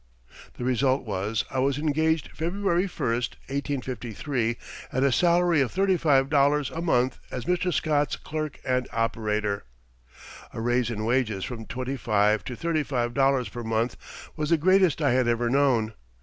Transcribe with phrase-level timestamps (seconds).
[0.57, 4.57] The result was I was engaged February 1, 1853,
[4.91, 7.71] at a salary of thirty five dollars a month as Mr.
[7.71, 9.63] Scott's clerk and operator.
[10.53, 13.95] A raise in wages from twenty five to thirty five dollars per month
[14.35, 15.93] was the greatest I had ever known.